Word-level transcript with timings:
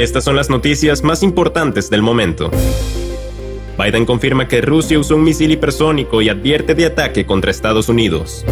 Estas 0.00 0.24
son 0.24 0.34
las 0.34 0.48
noticias 0.48 1.04
más 1.04 1.22
importantes 1.22 1.90
del 1.90 2.00
momento. 2.00 2.50
Biden 3.78 4.06
confirma 4.06 4.48
que 4.48 4.62
Rusia 4.62 4.98
usó 4.98 5.16
un 5.16 5.24
misil 5.24 5.50
hipersónico 5.50 6.22
y 6.22 6.30
advierte 6.30 6.74
de 6.74 6.86
ataque 6.86 7.26
contra 7.26 7.50
Estados 7.50 7.90
Unidos. 7.90 8.46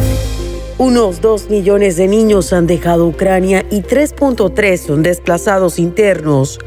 Unos 0.77 1.23
2 1.23 1.49
millones 1.49 1.97
de 1.97 2.07
niños 2.07 2.53
han 2.53 2.67
dejado 2.67 3.07
Ucrania 3.07 3.65
y 3.71 3.81
3.3 3.81 4.77
son 4.77 5.03
desplazados 5.03 5.79
internos. 5.79 6.59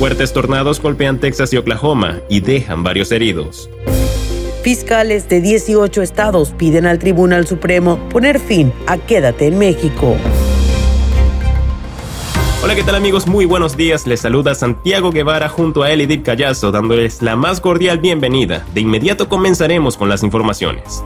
Fuertes 0.00 0.32
tornados 0.32 0.82
golpean 0.82 1.20
Texas 1.20 1.52
y 1.52 1.56
Oklahoma 1.56 2.18
y 2.28 2.40
dejan 2.40 2.82
varios 2.82 3.12
heridos. 3.12 3.70
Fiscales 4.62 5.28
de 5.28 5.42
18 5.42 6.02
estados 6.02 6.50
piden 6.58 6.86
al 6.86 6.98
Tribunal 6.98 7.46
Supremo 7.46 8.00
poner 8.08 8.40
fin 8.40 8.72
a 8.88 8.98
Quédate 8.98 9.46
en 9.46 9.58
México. 9.58 10.16
Hola, 12.64 12.74
¿qué 12.74 12.82
tal 12.82 12.94
amigos? 12.94 13.26
Muy 13.26 13.44
buenos 13.44 13.76
días. 13.76 14.06
Les 14.06 14.20
saluda 14.20 14.54
Santiago 14.54 15.10
Guevara 15.10 15.50
junto 15.50 15.82
a 15.82 15.90
Elidip 15.90 16.24
Callazo 16.24 16.72
dándoles 16.72 17.20
la 17.20 17.36
más 17.36 17.60
cordial 17.60 17.98
bienvenida. 17.98 18.64
De 18.72 18.80
inmediato 18.80 19.28
comenzaremos 19.28 19.98
con 19.98 20.08
las 20.08 20.22
informaciones. 20.22 21.04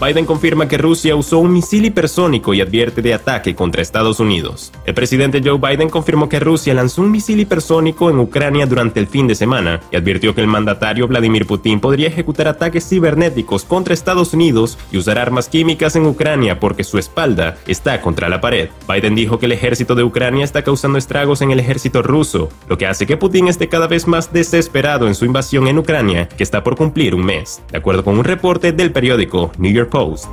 Biden 0.00 0.24
confirma 0.24 0.66
que 0.66 0.78
Rusia 0.78 1.14
usó 1.14 1.40
un 1.40 1.52
misil 1.52 1.84
hipersónico 1.84 2.54
y 2.54 2.62
advierte 2.62 3.02
de 3.02 3.12
ataque 3.12 3.54
contra 3.54 3.82
Estados 3.82 4.18
Unidos. 4.18 4.72
El 4.86 4.94
presidente 4.94 5.42
Joe 5.44 5.58
Biden 5.58 5.90
confirmó 5.90 6.26
que 6.26 6.40
Rusia 6.40 6.72
lanzó 6.72 7.02
un 7.02 7.10
misil 7.10 7.38
hipersónico 7.38 8.08
en 8.08 8.18
Ucrania 8.18 8.64
durante 8.64 8.98
el 8.98 9.06
fin 9.06 9.26
de 9.26 9.34
semana 9.34 9.80
y 9.92 9.96
advirtió 9.96 10.34
que 10.34 10.40
el 10.40 10.46
mandatario 10.46 11.06
Vladimir 11.06 11.46
Putin 11.46 11.80
podría 11.80 12.08
ejecutar 12.08 12.48
ataques 12.48 12.88
cibernéticos 12.88 13.66
contra 13.66 13.92
Estados 13.92 14.32
Unidos 14.32 14.78
y 14.90 14.96
usar 14.96 15.18
armas 15.18 15.50
químicas 15.50 15.94
en 15.96 16.06
Ucrania 16.06 16.58
porque 16.58 16.82
su 16.82 16.96
espalda 16.96 17.58
está 17.66 18.00
contra 18.00 18.30
la 18.30 18.40
pared. 18.40 18.70
Biden 18.88 19.14
dijo 19.14 19.38
que 19.38 19.44
el 19.44 19.52
ejército 19.52 19.94
de 19.94 20.02
Ucrania 20.02 20.44
está 20.44 20.62
causando 20.62 20.96
estragos 20.96 21.42
en 21.42 21.50
el 21.50 21.60
ejército 21.60 22.00
ruso, 22.00 22.48
lo 22.70 22.78
que 22.78 22.86
hace 22.86 23.06
que 23.06 23.18
Putin 23.18 23.48
esté 23.48 23.68
cada 23.68 23.86
vez 23.86 24.06
más 24.06 24.32
desesperado 24.32 25.08
en 25.08 25.14
su 25.14 25.26
invasión 25.26 25.68
en 25.68 25.76
Ucrania, 25.76 26.26
que 26.26 26.42
está 26.42 26.64
por 26.64 26.74
cumplir 26.74 27.14
un 27.14 27.26
mes, 27.26 27.60
de 27.70 27.76
acuerdo 27.76 28.02
con 28.02 28.16
un 28.16 28.24
reporte 28.24 28.72
del 28.72 28.92
periódico 28.92 29.52
New 29.58 29.70
York 29.70 29.89
Post. 29.90 30.28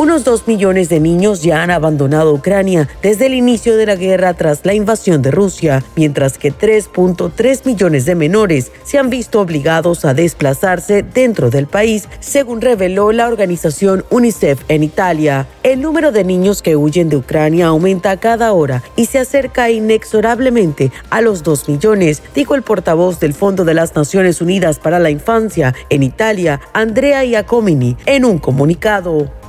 Unos 0.00 0.24
dos 0.24 0.48
millones 0.48 0.88
de 0.88 0.98
niños 0.98 1.42
ya 1.42 1.62
han 1.62 1.70
abandonado 1.70 2.32
Ucrania 2.32 2.88
desde 3.02 3.26
el 3.26 3.34
inicio 3.34 3.76
de 3.76 3.84
la 3.84 3.96
guerra 3.96 4.32
tras 4.32 4.64
la 4.64 4.72
invasión 4.72 5.20
de 5.20 5.30
Rusia, 5.30 5.84
mientras 5.94 6.38
que 6.38 6.54
3.3 6.54 7.66
millones 7.66 8.06
de 8.06 8.14
menores 8.14 8.72
se 8.82 8.96
han 8.96 9.10
visto 9.10 9.42
obligados 9.42 10.06
a 10.06 10.14
desplazarse 10.14 11.02
dentro 11.02 11.50
del 11.50 11.66
país, 11.66 12.08
según 12.18 12.62
reveló 12.62 13.12
la 13.12 13.28
organización 13.28 14.06
UNICEF 14.08 14.62
en 14.68 14.84
Italia. 14.84 15.46
El 15.62 15.82
número 15.82 16.12
de 16.12 16.24
niños 16.24 16.62
que 16.62 16.76
huyen 16.76 17.10
de 17.10 17.18
Ucrania 17.18 17.66
aumenta 17.66 18.16
cada 18.16 18.54
hora 18.54 18.82
y 18.96 19.04
se 19.04 19.18
acerca 19.18 19.68
inexorablemente 19.68 20.92
a 21.10 21.20
los 21.20 21.42
2 21.42 21.68
millones, 21.68 22.22
dijo 22.34 22.54
el 22.54 22.62
portavoz 22.62 23.20
del 23.20 23.34
Fondo 23.34 23.66
de 23.66 23.74
las 23.74 23.94
Naciones 23.94 24.40
Unidas 24.40 24.78
para 24.78 24.98
la 24.98 25.10
Infancia 25.10 25.74
en 25.90 26.02
Italia, 26.02 26.58
Andrea 26.72 27.22
Iacomini, 27.22 27.98
en 28.06 28.24
un 28.24 28.38
comunicado. 28.38 29.39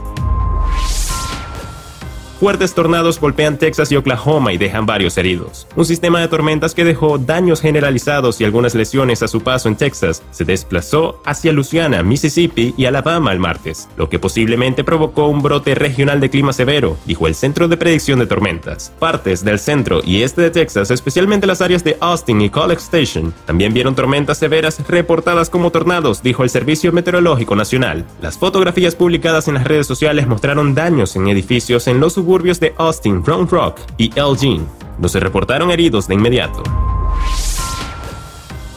Fuertes 2.42 2.74
tornados 2.74 3.20
golpean 3.20 3.60
Texas 3.60 3.92
y 3.92 3.98
Oklahoma 3.98 4.52
y 4.52 4.58
dejan 4.58 4.88
varios 4.88 5.16
heridos. 5.20 5.68
Un 5.76 5.86
sistema 5.86 6.20
de 6.20 6.28
tormentas 6.28 6.74
que 6.74 6.84
dejó 6.84 7.20
daños 7.20 7.62
generalizados 7.62 8.42
y 8.42 8.46
algunas 8.46 8.74
lesiones 8.74 9.22
a 9.22 9.28
su 9.28 9.42
paso 9.42 9.70
en 9.70 9.76
Texas 9.76 10.24
se 10.32 10.44
desplazó 10.44 11.22
hacia 11.24 11.54
Louisiana, 11.54 12.02
Mississippi 12.02 12.74
y 12.76 12.86
Alabama 12.86 13.32
el 13.32 13.38
martes, 13.38 13.90
lo 13.96 14.10
que 14.10 14.18
posiblemente 14.18 14.84
provocó 14.84 15.28
un 15.28 15.44
brote 15.44 15.76
regional 15.76 16.20
de 16.20 16.32
clima 16.32 16.52
severo, 16.52 16.98
dijo 17.06 17.28
el 17.28 17.36
Centro 17.36 17.68
de 17.68 17.78
Predicción 17.78 18.18
de 18.18 18.26
Tormentas. 18.26 18.92
Partes 18.98 19.44
del 19.44 19.60
centro 19.60 20.02
y 20.04 20.24
este 20.24 20.42
de 20.42 20.50
Texas, 20.50 20.90
especialmente 20.90 21.46
las 21.46 21.62
áreas 21.62 21.84
de 21.84 21.98
Austin 22.00 22.42
y 22.42 22.50
College 22.50 22.82
Station, 22.82 23.36
también 23.46 23.72
vieron 23.72 23.94
tormentas 23.94 24.40
severas 24.40 24.82
reportadas 24.88 25.52
como 25.52 25.70
tornados, 25.70 26.24
dijo 26.24 26.42
el 26.42 26.50
Servicio 26.50 26.92
Meteorológico 26.92 27.56
Nacional. 27.56 28.04
Las 28.20 28.40
fotografías 28.40 28.96
publicadas 28.96 29.48
en 29.48 29.54
las 29.54 29.66
redes 29.66 29.86
sociales 29.86 30.26
mostraron 30.26 30.74
daños 30.74 31.16
en 31.16 31.28
edificios 31.28 31.88
en 31.88 32.00
los 32.00 32.14
suburbios 32.14 32.31
de 32.40 32.74
Austin, 32.78 33.24
Round 33.26 33.50
Rock 33.50 33.80
y 33.98 34.12
Elgin. 34.18 34.66
No 35.00 35.10
se 35.10 35.20
reportaron 35.20 35.70
heridos 35.72 36.08
de 36.08 36.16
inmediato. 36.16 36.64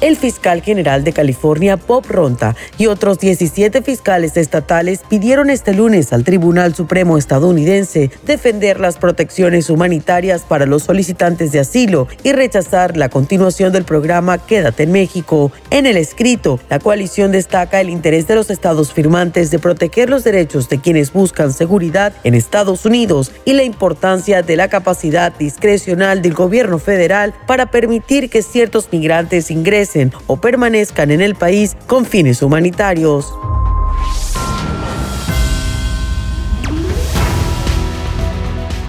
El 0.00 0.16
fiscal 0.16 0.60
general 0.60 1.04
de 1.04 1.12
California, 1.12 1.76
Bob 1.76 2.04
Ronta, 2.08 2.56
y 2.78 2.86
otros 2.86 3.18
17 3.18 3.80
fiscales 3.82 4.36
estatales 4.36 5.00
pidieron 5.08 5.50
este 5.50 5.72
lunes 5.72 6.12
al 6.12 6.24
Tribunal 6.24 6.74
Supremo 6.74 7.16
estadounidense 7.16 8.10
defender 8.26 8.80
las 8.80 8.98
protecciones 8.98 9.70
humanitarias 9.70 10.42
para 10.42 10.66
los 10.66 10.82
solicitantes 10.82 11.52
de 11.52 11.60
asilo 11.60 12.08
y 12.22 12.32
rechazar 12.32 12.96
la 12.96 13.08
continuación 13.08 13.72
del 13.72 13.84
programa 13.84 14.38
Quédate 14.38 14.82
en 14.82 14.92
México. 14.92 15.52
En 15.70 15.86
el 15.86 15.96
escrito, 15.96 16.58
la 16.68 16.80
coalición 16.80 17.32
destaca 17.32 17.80
el 17.80 17.88
interés 17.88 18.26
de 18.26 18.34
los 18.34 18.50
estados 18.50 18.92
firmantes 18.92 19.50
de 19.50 19.58
proteger 19.58 20.10
los 20.10 20.24
derechos 20.24 20.68
de 20.68 20.80
quienes 20.80 21.12
buscan 21.12 21.52
seguridad 21.52 22.12
en 22.24 22.34
Estados 22.34 22.84
Unidos 22.84 23.32
y 23.44 23.52
la 23.52 23.62
importancia 23.62 24.42
de 24.42 24.56
la 24.56 24.68
capacidad 24.68 25.32
discrecional 25.38 26.20
del 26.20 26.34
gobierno 26.34 26.78
federal 26.78 27.32
para 27.46 27.70
permitir 27.70 28.28
que 28.28 28.42
ciertos 28.42 28.88
migrantes 28.90 29.50
ingresen 29.50 29.93
o 30.26 30.36
permanezcan 30.36 31.10
en 31.10 31.20
el 31.20 31.34
país 31.34 31.76
con 31.86 32.04
fines 32.04 32.42
humanitarios. 32.42 33.32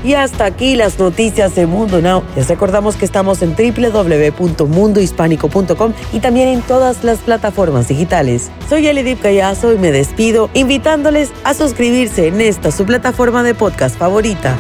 Y 0.03 0.13
hasta 0.13 0.45
aquí 0.45 0.75
las 0.75 0.99
noticias 0.99 1.55
de 1.55 1.66
Mundo 1.66 1.99
Now. 1.99 2.21
Les 2.35 2.47
recordamos 2.47 2.95
que 2.95 3.05
estamos 3.05 3.41
en 3.41 3.55
www.mundohispánico.com 3.55 5.93
y 6.13 6.19
también 6.19 6.49
en 6.49 6.61
todas 6.61 7.03
las 7.03 7.17
plataformas 7.19 7.87
digitales. 7.87 8.51
Soy 8.69 8.87
Elidip 8.87 9.19
Callazo 9.19 9.73
y 9.73 9.79
me 9.79 9.91
despido 9.91 10.51
invitándoles 10.53 11.31
a 11.43 11.55
suscribirse 11.55 12.27
en 12.27 12.39
esta 12.39 12.69
su 12.69 12.85
plataforma 12.85 13.41
de 13.41 13.55
podcast 13.55 13.97
favorita. 13.97 14.55